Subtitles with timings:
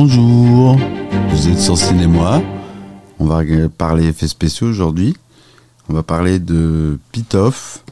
[0.00, 0.78] Bonjour,
[1.30, 2.40] vous êtes sur Cinémoi.
[3.18, 5.16] On va parler effets spéciaux aujourd'hui.
[5.88, 7.82] On va parler de Pitoff,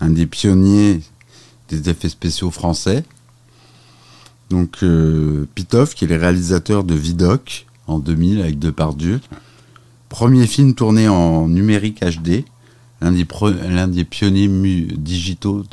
[0.00, 1.00] un des pionniers
[1.68, 3.02] des effets spéciaux français.
[4.48, 9.20] Donc euh, Pitoff, qui est le réalisateur de Vidoc en 2000 avec Depardieu.
[10.08, 12.44] Premier film tourné en numérique HD,
[13.00, 14.46] l'un des, pionniers
[14.96, 15.64] digitaux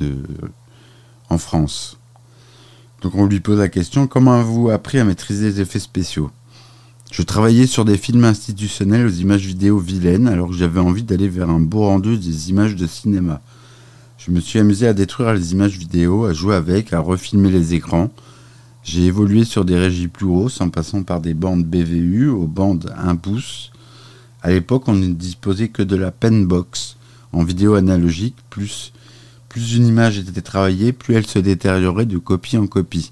[1.29, 1.99] en France.
[3.03, 6.31] Donc on lui pose la question, comment avez-vous appris à maîtriser les effets spéciaux?
[7.11, 11.27] Je travaillais sur des films institutionnels aux images vidéo vilaines alors que j'avais envie d'aller
[11.27, 13.41] vers un beau rendu des images de cinéma.
[14.17, 17.73] Je me suis amusé à détruire les images vidéo, à jouer avec, à refilmer les
[17.73, 18.09] écrans.
[18.85, 22.93] J'ai évolué sur des régies plus hautes en passant par des bandes BVU aux bandes
[22.97, 23.73] 1 pouce.
[24.41, 26.95] À l'époque, on ne disposait que de la penbox
[27.33, 28.92] en vidéo analogique plus
[29.53, 33.11] plus une image était travaillée, plus elle se détériorait de copie en copie.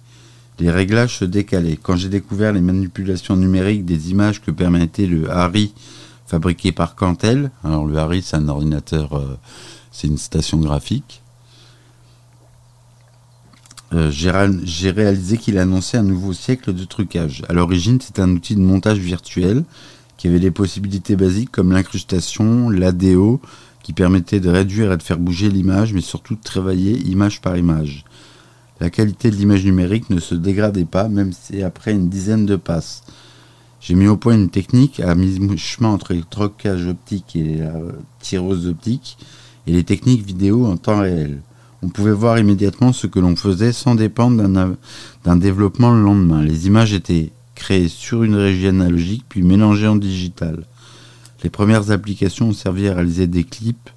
[0.58, 1.77] Les réglages se décalaient.
[1.77, 5.71] Quand j'ai découvert les manipulations numériques des images que permettait le Harry
[6.26, 9.38] fabriqué par Cantel, alors le Harry c'est un ordinateur, euh,
[9.91, 11.21] c'est une station graphique,
[13.93, 17.43] euh, j'ai réalisé qu'il annonçait un nouveau siècle de trucage.
[17.49, 19.63] À l'origine, c'est un outil de montage virtuel
[20.18, 23.40] qui avait des possibilités basiques comme l'incrustation, l'ADO,
[23.84, 27.57] qui permettait de réduire et de faire bouger l'image, mais surtout de travailler image par
[27.57, 28.05] image.
[28.79, 32.55] La qualité de l'image numérique ne se dégradait pas, même si après une dizaine de
[32.55, 33.04] passes.
[33.79, 37.74] J'ai mis au point une technique à mi-chemin entre le trocage optique et la
[38.20, 39.18] tireuse optique
[39.65, 41.41] et les techniques vidéo en temps réel.
[41.84, 44.48] On pouvait voir immédiatement ce que l'on faisait sans dépendre
[45.24, 46.43] d'un développement le lendemain.
[46.43, 50.65] Les images étaient créées sur une régie analogique puis mélangées en digital.
[51.43, 53.89] Les premières applications ont servi à réaliser des clips,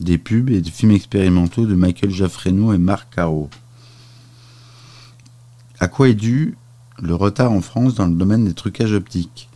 [0.00, 3.50] des pubs et des films expérimentaux de Michael Jaffreno et Marc Caro.
[5.80, 6.56] À quoi est dû
[7.00, 9.48] le retard en France dans le domaine des trucages optiques?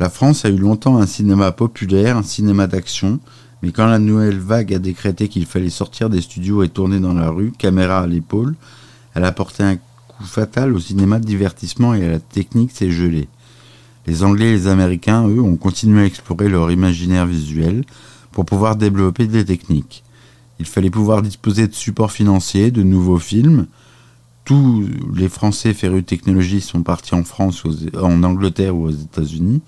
[0.00, 3.20] La France a eu longtemps un cinéma populaire, un cinéma d'action,
[3.62, 7.14] mais quand la nouvelle vague a décrété qu'il fallait sortir des studios et tourner dans
[7.14, 8.54] la rue, caméra à l'épaule,
[9.14, 12.92] elle a porté un coup fatal au cinéma de divertissement et à la technique s'est
[12.92, 13.28] gelée.
[14.08, 17.84] Les Anglais et les Américains, eux, ont continué à explorer leur imaginaire visuel
[18.32, 20.02] pour pouvoir développer des techniques.
[20.58, 23.66] Il fallait pouvoir disposer de supports financiers, de nouveaux films.
[24.46, 27.62] Tous les Français férus de technologie sont partis en France,
[28.00, 29.60] en Angleterre ou aux États-Unis.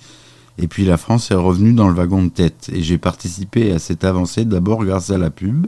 [0.57, 2.71] Et puis la France est revenue dans le wagon de tête.
[2.73, 5.67] Et j'ai participé à cette avancée d'abord grâce à la pub.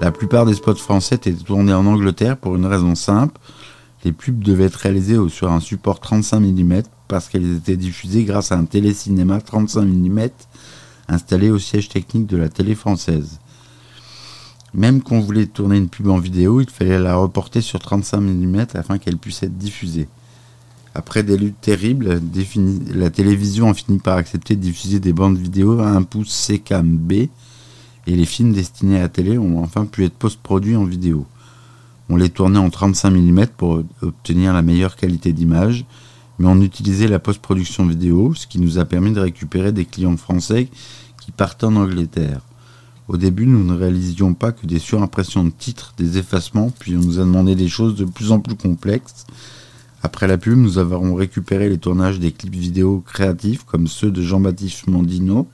[0.00, 3.38] La plupart des spots français étaient tournés en Angleterre pour une raison simple.
[4.06, 6.82] Les pubs devaient être réalisées sur un support 35 mm
[7.14, 10.30] parce qu'elles étaient diffusées grâce à un télécinéma 35 mm
[11.06, 13.38] installé au siège technique de la télé française.
[14.74, 18.66] Même qu'on voulait tourner une pub en vidéo, il fallait la reporter sur 35 mm
[18.74, 20.08] afin qu'elle puisse être diffusée.
[20.96, 22.20] Après des luttes terribles,
[22.92, 26.96] la télévision a fini par accepter de diffuser des bandes vidéo à 1 pouce C-Cam
[26.96, 27.30] B et
[28.08, 31.26] les films destinés à la télé ont enfin pu être post-produits en vidéo.
[32.08, 35.86] On les tournait en 35 mm pour obtenir la meilleure qualité d'image
[36.38, 40.16] mais on utilisait la post-production vidéo, ce qui nous a permis de récupérer des clients
[40.16, 40.68] français
[41.20, 42.40] qui partaient en Angleterre.
[43.06, 47.00] Au début, nous ne réalisions pas que des surimpressions de titres, des effacements, puis on
[47.00, 49.26] nous a demandé des choses de plus en plus complexes.
[50.02, 54.22] Après la pub, nous avons récupéré les tournages des clips vidéo créatifs comme ceux de
[54.22, 55.46] Jean-Baptiste Mondino,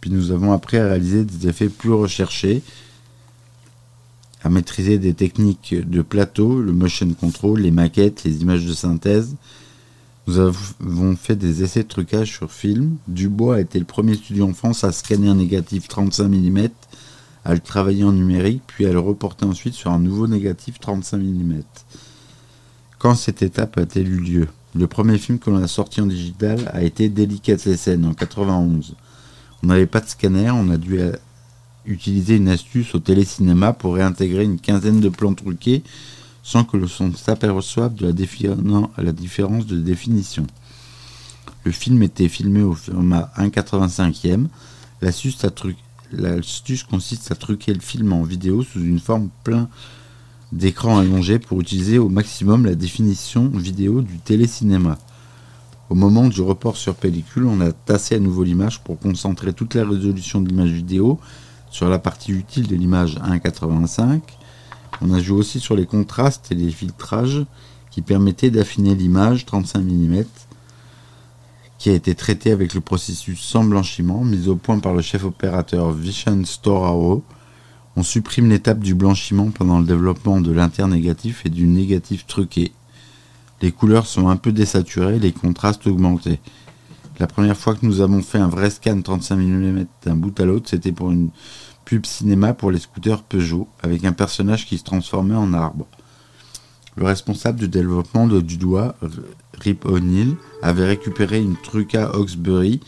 [0.00, 2.62] puis nous avons appris à réaliser des effets plus recherchés,
[4.42, 9.34] à maîtriser des techniques de plateau, le motion control, les maquettes, les images de synthèse,
[10.26, 12.96] nous avons fait des essais de trucage sur film.
[13.06, 16.68] Dubois a été le premier studio en France à scanner un négatif 35 mm,
[17.44, 21.18] à le travailler en numérique, puis à le reporter ensuite sur un nouveau négatif 35
[21.18, 21.62] mm.
[22.98, 24.48] Quand cette étape a-t-elle eu lieu?
[24.74, 28.96] Le premier film que l'on a sorti en digital a été Delicatessen en 91.
[29.62, 31.12] On n'avait pas de scanner, on a dû euh,
[31.86, 35.84] utiliser une astuce au télécinéma pour réintégrer une quinzaine de plans truqués
[36.46, 40.46] sans que le son s'aperçoive de la, la différence de définition.
[41.64, 44.46] Le film était filmé au format 1,85e.
[46.12, 49.68] L'astuce consiste à truquer le film en vidéo sous une forme plein
[50.52, 54.98] d'écran allongé pour utiliser au maximum la définition vidéo du télécinéma.
[55.90, 59.74] Au moment du report sur pellicule, on a tassé à nouveau l'image pour concentrer toute
[59.74, 61.18] la résolution de l'image vidéo
[61.72, 64.20] sur la partie utile de l'image 1,85
[65.00, 67.44] on a joué aussi sur les contrastes et les filtrages
[67.90, 70.24] qui permettaient d'affiner l'image 35 mm
[71.78, 75.24] qui a été traité avec le processus sans blanchiment mis au point par le chef
[75.24, 77.22] opérateur Vishan Storao.
[77.96, 82.72] On supprime l'étape du blanchiment pendant le développement de l'internégatif et du négatif truqué.
[83.62, 86.40] Les couleurs sont un peu désaturées, les contrastes augmentés.
[87.18, 90.44] La première fois que nous avons fait un vrai scan 35 mm d'un bout à
[90.44, 91.30] l'autre, c'était pour une
[91.86, 95.86] pub cinéma pour les scooters Peugeot, avec un personnage qui se transformait en arbre.
[96.96, 98.96] Le responsable du développement de, du doigt,
[99.54, 102.80] Rip O'Neill, avait récupéré une Truca Hawkesbury,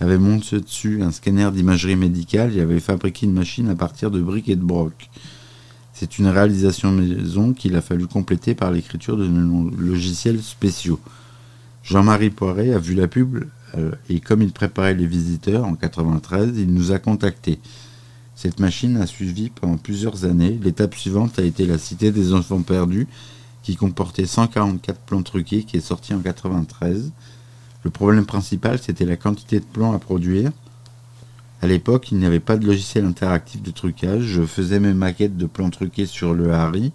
[0.00, 4.20] avait monté dessus un scanner d'imagerie médicale et avait fabriqué une machine à partir de
[4.20, 5.10] briques et de broc.
[5.92, 9.28] C'est une réalisation maison qu'il a fallu compléter par l'écriture de
[9.78, 10.98] logiciels spéciaux.
[11.82, 13.44] Jean-Marie Poiret a vu la pub
[13.76, 17.60] euh, et comme il préparait les visiteurs en 93, il nous a contactés.
[18.42, 20.58] Cette machine a suivi pendant plusieurs années.
[20.62, 23.06] L'étape suivante a été la Cité des enfants perdus,
[23.62, 27.12] qui comportait 144 plans truqués, qui est sorti en 93.
[27.84, 30.52] Le problème principal, c'était la quantité de plans à produire.
[31.60, 34.22] À l'époque, il n'y avait pas de logiciel interactif de trucage.
[34.22, 36.92] Je faisais mes maquettes de plans truqués sur le Harry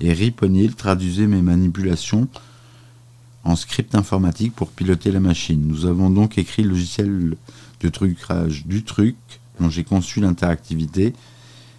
[0.00, 2.26] et Rip O'Neill traduisait mes manipulations
[3.44, 5.64] en script informatique pour piloter la machine.
[5.68, 7.36] Nous avons donc écrit le logiciel
[7.80, 11.12] de trucage du truc j'ai conçu l'interactivité.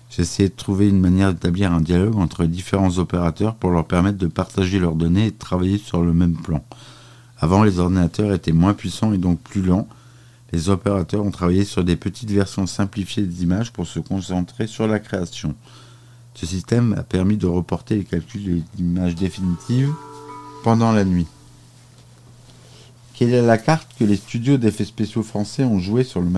[0.09, 3.85] J'ai essayé de trouver une manière d'établir un dialogue entre les différents opérateurs pour leur
[3.85, 6.63] permettre de partager leurs données et de travailler sur le même plan.
[7.39, 9.87] Avant, les ordinateurs étaient moins puissants et donc plus lents.
[10.51, 14.85] Les opérateurs ont travaillé sur des petites versions simplifiées des images pour se concentrer sur
[14.85, 15.55] la création.
[16.33, 19.93] Ce système a permis de reporter les calculs d'images définitives
[20.63, 21.27] pendant la nuit.
[23.13, 26.29] Quelle est la carte que les studios d'effets spéciaux français ont joué sur le,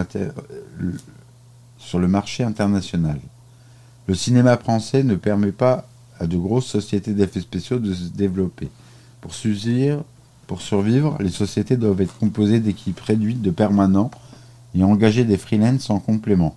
[1.83, 3.19] sur le marché international
[4.07, 5.88] Le cinéma français ne permet pas
[6.19, 8.69] à de grosses sociétés d'effets spéciaux de se développer.
[9.21, 14.12] Pour survivre, les sociétés doivent être composées d'équipes réduites de permanents
[14.75, 16.56] et engager des freelances en complément.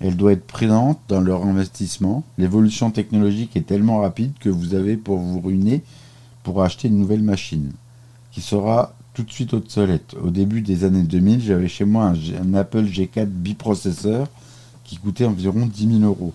[0.00, 2.24] Elles doivent être présentes dans leur investissement.
[2.38, 5.82] L'évolution technologique est tellement rapide que vous avez pour vous ruiner
[6.42, 7.72] pour acheter une nouvelle machine
[8.32, 10.14] qui sera tout de suite obsolète.
[10.22, 14.26] Au début des années 2000, j'avais chez moi un, Apple G4 biprocesseur
[14.82, 16.34] qui coûtait environ 10 000 euros.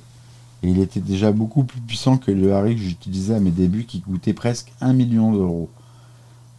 [0.64, 3.84] Et il était déjà beaucoup plus puissant que le Harry que j'utilisais à mes débuts
[3.84, 5.70] qui coûtait presque 1 million d'euros.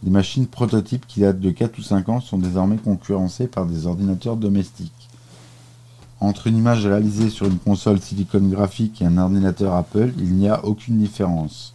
[0.03, 3.85] Les machines prototypes qui datent de 4 ou 5 ans sont désormais concurrencées par des
[3.85, 5.09] ordinateurs domestiques.
[6.19, 10.49] Entre une image réalisée sur une console Silicon Graphique et un ordinateur Apple, il n'y
[10.49, 11.73] a aucune différence.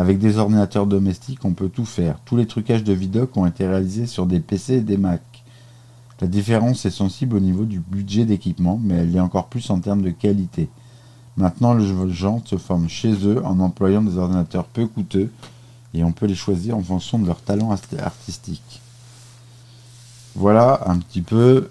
[0.00, 2.20] Avec des ordinateurs domestiques, on peut tout faire.
[2.24, 5.20] Tous les trucages de Vidoc ont été réalisés sur des PC et des Mac.
[6.22, 9.78] La différence est sensible au niveau du budget d'équipement, mais elle est encore plus en
[9.78, 10.70] termes de qualité.
[11.36, 15.30] Maintenant, les gens se forment chez eux en employant des ordinateurs peu coûteux
[15.92, 18.80] et on peut les choisir en fonction de leur talent artistique.
[20.34, 21.68] Voilà un petit peu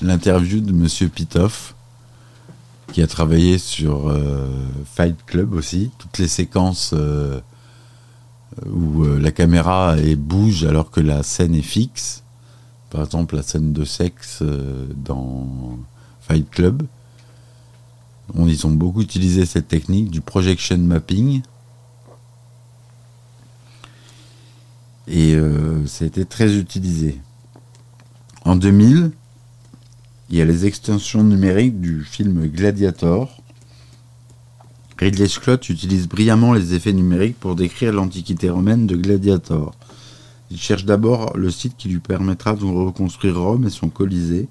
[0.00, 1.74] l'interview de Monsieur Pitoff
[2.92, 4.48] qui a travaillé sur euh,
[4.84, 7.40] Fight Club aussi, toutes les séquences euh,
[8.66, 12.22] où euh, la caméra bouge alors que la scène est fixe.
[12.90, 14.42] Par exemple, la scène de sexe
[14.96, 15.78] dans
[16.22, 16.84] Fight Club.
[18.34, 21.42] ils ont beaucoup utilisé cette technique du projection mapping.
[25.06, 25.36] Et
[25.84, 27.20] ça a été très utilisé.
[28.46, 29.12] En 2000,
[30.30, 33.42] il y a les extensions numériques du film Gladiator.
[34.98, 39.74] Ridley Scott utilise brillamment les effets numériques pour décrire l'antiquité romaine de Gladiator.
[40.50, 44.48] Il cherche d'abord le site qui lui permettra de reconstruire Rome et son Colisée.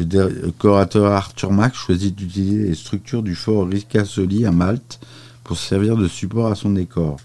[0.00, 5.00] Le décorateur Arthur Mack choisit d'utiliser les structures du fort Ricasoli à Malte
[5.44, 7.18] pour servir de support à son décor.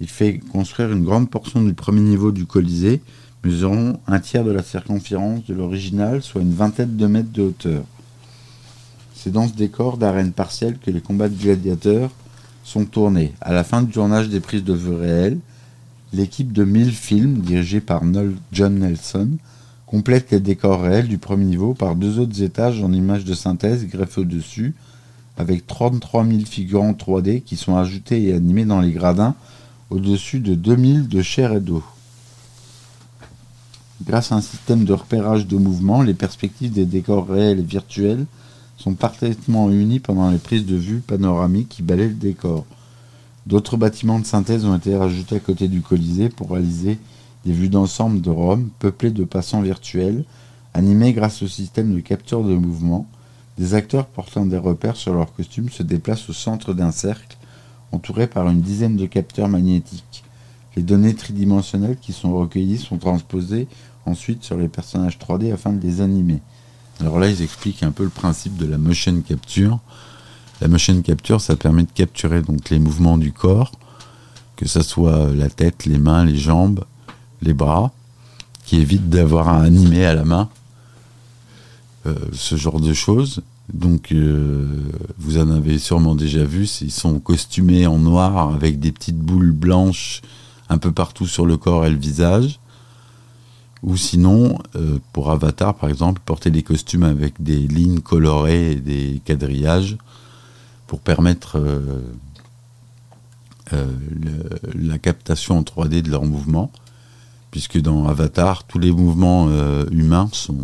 [0.00, 3.00] Il fait construire une grande portion du premier niveau du Colisée
[3.46, 7.84] mesurant un tiers de la circonférence de l'original, soit une vingtaine de mètres de hauteur.
[9.14, 12.10] C'est dans ce décor d'arène partielle que les combats de gladiateurs
[12.64, 13.32] sont tournés.
[13.40, 15.38] À la fin du tournage des prises de vue réelles,
[16.12, 18.02] l'équipe de 1000 films, dirigée par
[18.52, 19.30] John Nelson,
[19.86, 23.86] complète les décors réels du premier niveau par deux autres étages en images de synthèse
[23.86, 24.74] greffées au-dessus,
[25.38, 29.36] avec 33 000 figurants 3D qui sont ajoutés et animés dans les gradins
[29.90, 31.84] au-dessus de 2000 de chair et d'eau.
[34.04, 38.26] Grâce à un système de repérage de mouvement, les perspectives des décors réels et virtuels
[38.76, 42.66] sont parfaitement unies pendant les prises de vue panoramiques qui balaient le décor.
[43.46, 46.98] D'autres bâtiments de synthèse ont été rajoutés à côté du Colisée pour réaliser
[47.46, 50.24] des vues d'ensemble de Rome peuplées de passants virtuels,
[50.74, 53.06] animés grâce au système de capture de mouvement.
[53.56, 57.38] Des acteurs portant des repères sur leurs costumes se déplacent au centre d'un cercle,
[57.92, 60.25] entourés par une dizaine de capteurs magnétiques.
[60.76, 63.66] Les données tridimensionnelles qui sont recueillies sont transposées
[64.04, 66.40] ensuite sur les personnages 3D afin de les animer.
[67.00, 69.80] Alors là, ils expliquent un peu le principe de la motion capture.
[70.60, 73.72] La motion capture, ça permet de capturer donc les mouvements du corps,
[74.56, 76.84] que ce soit la tête, les mains, les jambes,
[77.42, 77.92] les bras,
[78.64, 80.48] qui évite d'avoir à animer à la main
[82.06, 83.42] euh, ce genre de choses.
[83.72, 84.66] Donc, euh,
[85.18, 89.52] vous en avez sûrement déjà vu, ils sont costumés en noir avec des petites boules
[89.52, 90.22] blanches
[90.68, 92.60] un peu partout sur le corps et le visage.
[93.82, 98.76] Ou sinon, euh, pour Avatar par exemple, porter des costumes avec des lignes colorées et
[98.76, 99.96] des quadrillages
[100.86, 101.60] pour permettre
[103.72, 106.70] la captation en 3D de leurs mouvements.
[107.50, 109.48] Puisque dans Avatar, tous les mouvements
[109.90, 110.56] humains sont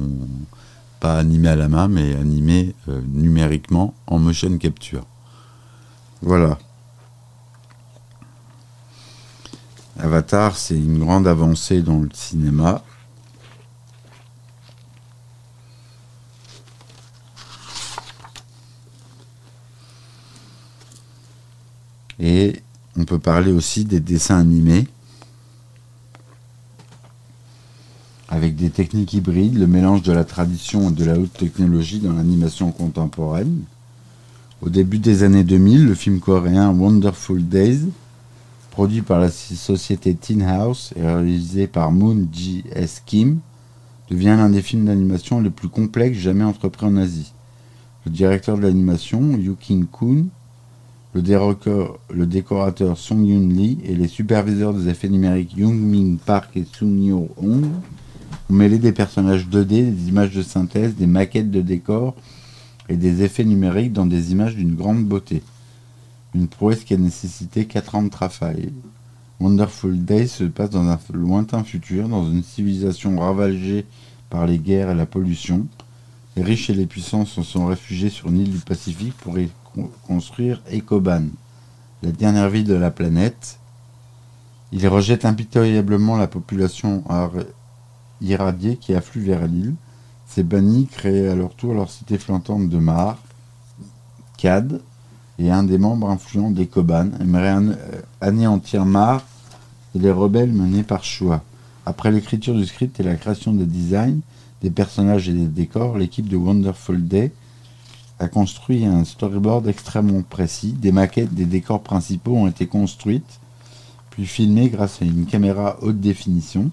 [1.02, 5.02] pas animé à la main, mais animé euh, numériquement en motion capture.
[6.22, 6.60] Voilà.
[9.98, 12.82] Avatar, c'est une grande avancée dans le cinéma.
[22.18, 22.62] Et
[22.96, 24.86] on peut parler aussi des dessins animés.
[28.32, 32.14] avec des techniques hybrides, le mélange de la tradition et de la haute technologie dans
[32.14, 33.60] l'animation contemporaine.
[34.62, 37.80] Au début des années 2000, le film coréen Wonderful Days,
[38.72, 43.02] produit par la société Teen House et réalisé par Moon J.S.
[43.04, 43.38] Kim,
[44.10, 47.32] devient l'un des films d'animation les plus complexes jamais entrepris en Asie.
[48.06, 50.26] Le directeur de l'animation, Yu King Koon,
[51.14, 56.64] le, décorateur Song Yun Lee et les superviseurs des effets numériques Young Min Park et
[56.64, 57.66] Sung Yo Hong
[58.48, 62.14] on mêlait des personnages 2D, des images de synthèse, des maquettes de décors
[62.88, 65.42] et des effets numériques dans des images d'une grande beauté.
[66.34, 68.72] Une prouesse qui a nécessité 4 ans de travail.
[69.38, 73.84] Wonderful Day se passe dans un lointain futur, dans une civilisation ravagée
[74.30, 75.66] par les guerres et la pollution.
[76.36, 79.50] Les riches et les puissants se sont réfugiés sur une île du Pacifique pour y
[80.06, 81.24] construire Ecoban,
[82.02, 83.58] la dernière ville de la planète.
[84.70, 87.04] Ils rejettent impitoyablement la population
[88.22, 89.74] irradiés qui affluent vers l'île.
[90.26, 93.18] Ces bannis créent à leur tour leur cité flottante de Mar,
[94.38, 94.80] Cad,
[95.42, 99.22] et un des membres influents des Koban aimerait euh, anéantir Mar
[99.94, 101.42] et les rebelles menés par Shua.
[101.84, 104.20] Après l'écriture du script et la création des designs,
[104.62, 107.32] des personnages et des décors, l'équipe de Wonderful Day
[108.20, 110.72] a construit un storyboard extrêmement précis.
[110.72, 113.40] Des maquettes des décors principaux ont été construites,
[114.10, 116.70] puis filmées grâce à une caméra haute définition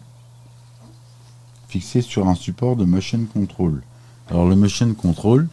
[1.67, 3.81] fixé sur un support de motion control.
[4.29, 5.47] Alors le motion control,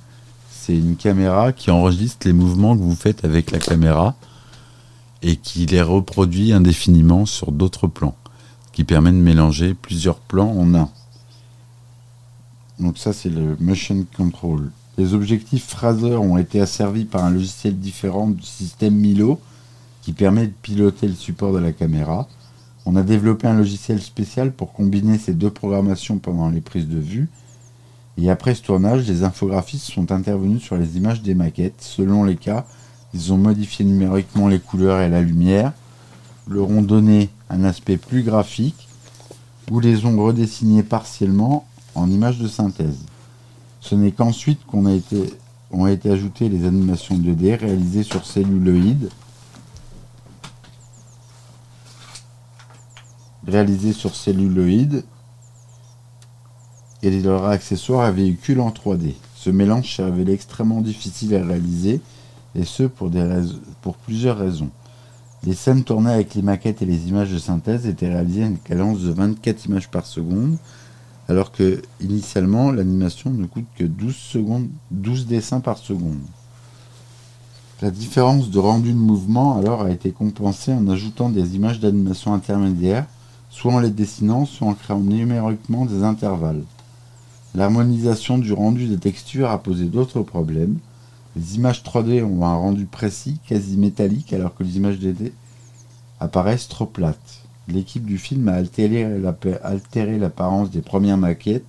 [0.66, 4.16] c'est une caméra qui enregistre les mouvements que vous faites avec la caméra
[5.22, 8.16] et qui les reproduit indéfiniment sur d'autres plans,
[8.72, 10.90] qui permet de mélanger plusieurs plans en un.
[12.80, 14.72] Donc ça c'est le motion control.
[14.98, 19.40] Les objectifs Fraser ont été asservis par un logiciel différent du système Milo
[20.02, 22.26] qui permet de piloter le support de la caméra.
[22.86, 26.98] On a développé un logiciel spécial pour combiner ces deux programmations pendant les prises de
[26.98, 27.28] vue.
[28.18, 31.80] Et après ce tournage, les infographistes sont intervenus sur les images des maquettes.
[31.80, 32.64] Selon les cas,
[33.14, 35.72] ils ont modifié numériquement les couleurs et la lumière,
[36.48, 38.88] leur ont donné un aspect plus graphique,
[39.70, 43.04] ou les ont redessinés partiellement en images de synthèse.
[43.80, 45.34] Ce n'est qu'ensuite qu'on a été,
[45.70, 49.10] ont été ajoutées les animations 2D réalisées sur celluloïdes
[53.46, 55.04] réalisé sur celluloïd
[57.14, 59.14] et leur accessoire à véhicule en 3D.
[59.34, 62.00] Ce mélange s'est révélé extrêmement difficile à réaliser,
[62.54, 64.70] et ce pour plusieurs raisons.
[65.44, 68.58] Les scènes tournées avec les maquettes et les images de synthèse étaient réalisées à une
[68.58, 70.56] cadence de 24 images par seconde,
[71.28, 76.20] alors que initialement l'animation ne coûte que 12, secondes, 12 dessins par seconde.
[77.82, 82.32] La différence de rendu de mouvement alors a été compensée en ajoutant des images d'animation
[82.32, 83.06] intermédiaires
[83.56, 86.62] soit en les dessinant, soit en créant numériquement des intervalles.
[87.54, 90.78] L'harmonisation du rendu des textures a posé d'autres problèmes.
[91.36, 95.32] Les images 3D ont un rendu précis, quasi métallique, alors que les images 2D
[96.20, 97.42] apparaissent trop plates.
[97.68, 101.64] L'équipe du film a altéré l'apparence des premières maquettes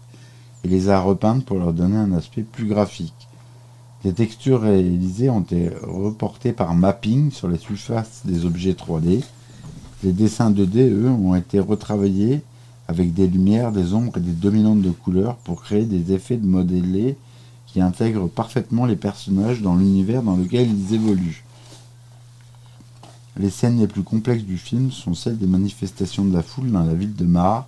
[0.63, 3.27] et les a repeintes pour leur donner un aspect plus graphique.
[4.03, 9.23] Les textures réalisées ont été reportées par mapping sur les surfaces des objets 3D
[10.03, 12.41] les dessins 2D, eux, ont été retravaillés
[12.87, 16.45] avec des lumières, des ombres et des dominantes de couleurs pour créer des effets de
[16.45, 17.17] modélés
[17.65, 21.43] qui intègrent parfaitement les personnages dans l'univers dans lequel ils évoluent.
[23.37, 26.83] Les scènes les plus complexes du film sont celles des manifestations de la foule dans
[26.83, 27.67] la ville de Mar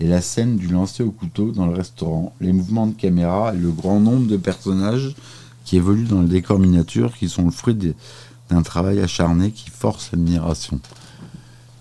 [0.00, 3.58] et la scène du lancer au couteau dans le restaurant, les mouvements de caméra et
[3.58, 5.14] le grand nombre de personnages
[5.64, 7.76] qui évoluent dans le décor miniature, qui sont le fruit
[8.48, 10.80] d'un travail acharné qui force l'admiration.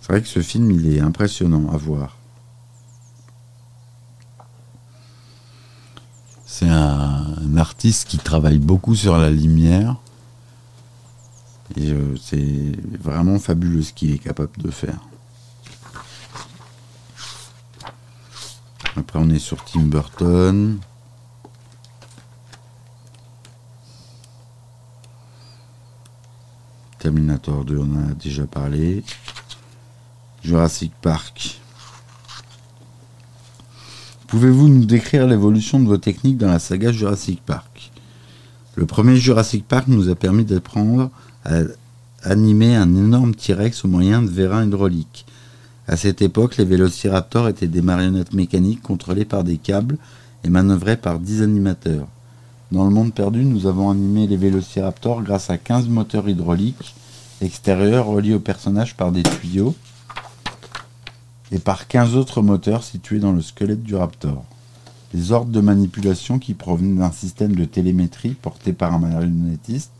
[0.01, 2.17] C'est vrai que ce film, il est impressionnant à voir.
[6.53, 9.96] C'est un, artiste qui travaille beaucoup sur la lumière.
[11.77, 15.00] Et euh, c'est vraiment fabuleux ce qu'il est capable de faire.
[18.98, 20.77] Après, on est sur Tim Burton.
[27.00, 29.05] Terminator 2, on a déjà parlé.
[30.43, 31.61] Jurassic Park.
[34.31, 37.91] Pouvez-vous nous décrire l'évolution de vos techniques dans la saga Jurassic Park?
[38.75, 41.09] Le premier Jurassic Park nous a permis d'apprendre
[41.43, 41.63] à
[42.23, 45.25] animer un énorme T-Rex au moyen de vérins hydrauliques.
[45.85, 49.97] À cette époque, les vélociraptors étaient des marionnettes mécaniques contrôlées par des câbles
[50.45, 52.07] et manœuvrées par 10 animateurs.
[52.71, 56.95] Dans le monde perdu, nous avons animé les vélociraptors grâce à 15 moteurs hydrauliques
[57.41, 59.75] extérieurs reliés au personnage par des tuyaux
[61.51, 64.43] et par 15 autres moteurs situés dans le squelette du raptor.
[65.13, 69.91] Les ordres de manipulation qui provenaient d'un système de télémétrie porté par un marionnettiste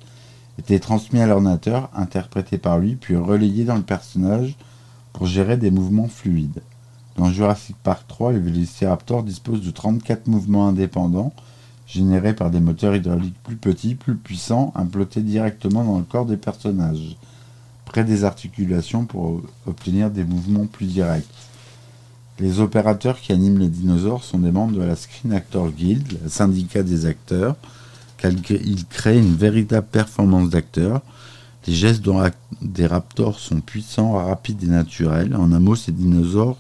[0.58, 4.56] étaient transmis à l'ordinateur, interprétés par lui, puis relayés dans le personnage
[5.12, 6.62] pour gérer des mouvements fluides.
[7.18, 11.34] Dans Jurassic Park 3, le Vélociraptor dispose de 34 mouvements indépendants
[11.86, 16.38] générés par des moteurs hydrauliques plus petits, plus puissants, implantés directement dans le corps des
[16.38, 17.18] personnages,
[18.00, 21.28] des articulations pour obtenir des mouvements plus directs.
[22.40, 26.30] Les opérateurs qui animent les dinosaures sont des membres de la Screen Actor Guild, le
[26.30, 27.56] syndicat des acteurs.
[28.24, 31.02] Ils créent une véritable performance d'acteurs
[31.68, 32.04] les gestes
[32.62, 35.36] des raptors sont puissants, rapides et naturels.
[35.36, 36.58] En un mot, ces dinosaures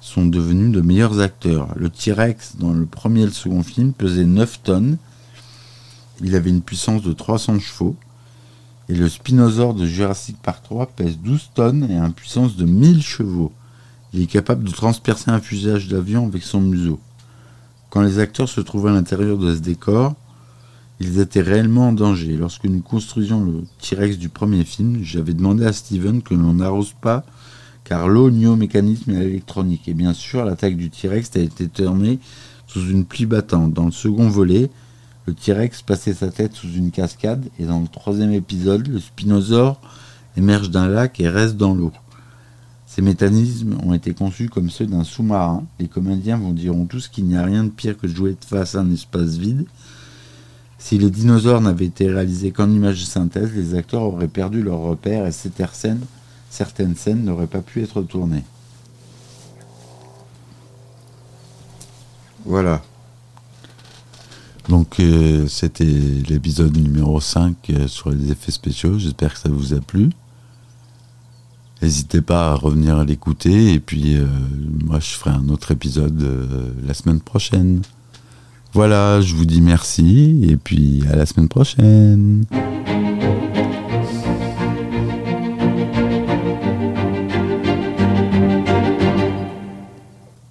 [0.00, 1.68] sont devenus de meilleurs acteurs.
[1.76, 4.98] Le T-Rex, dans le premier et le second film, pesait 9 tonnes.
[6.22, 7.96] Il avait une puissance de 300 chevaux.
[8.88, 12.64] Et le Spinosaure de Jurassic Park 3 pèse 12 tonnes et a une puissance de
[12.64, 13.52] 1000 chevaux.
[14.12, 17.00] Il est capable de transpercer un fusillage d'avion avec son museau.
[17.90, 20.14] Quand les acteurs se trouvaient à l'intérieur de ce décor,
[21.00, 22.36] ils étaient réellement en danger.
[22.36, 26.94] Lorsque nous construisions le T-Rex du premier film, j'avais demandé à Steven que l'on n'arrose
[27.00, 27.24] pas,
[27.84, 29.88] car l'eau nie au mécanisme et à l'électronique.
[29.88, 32.18] Et bien sûr, l'attaque du T-Rex a été tournée
[32.66, 33.72] sous une pluie battante.
[33.72, 34.70] Dans le second volet,
[35.26, 39.80] le T-Rex passait sa tête sous une cascade, et dans le troisième épisode, le Spinosaure
[40.36, 41.92] émerge d'un lac et reste dans l'eau.
[42.86, 45.64] Ces mécanismes ont été conçus comme ceux d'un sous-marin.
[45.78, 48.74] Les comédiens vous diront tous qu'il n'y a rien de pire que de jouer face
[48.74, 49.66] à un espace vide
[50.78, 54.78] si les dinosaures n'avaient été réalisés qu'en images de synthèse, les acteurs auraient perdu leur
[54.78, 58.44] repère et certaines scènes n'auraient pas pu être tournées.
[62.44, 62.82] Voilà.
[64.68, 68.98] Donc euh, c'était l'épisode numéro 5 euh, sur les effets spéciaux.
[68.98, 70.10] J'espère que ça vous a plu.
[71.82, 74.26] N'hésitez pas à revenir l'écouter et puis euh,
[74.84, 76.22] moi je ferai un autre épisode
[76.86, 77.82] la semaine prochaine.
[78.72, 82.44] Voilà, je vous dis merci et puis à la semaine prochaine.